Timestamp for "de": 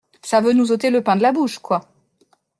1.15-1.21